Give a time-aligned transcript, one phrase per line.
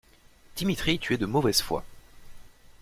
[0.55, 1.83] Dimitri, tu es de mauvaise foi!